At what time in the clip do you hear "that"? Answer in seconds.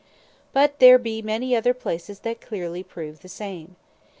2.21-2.41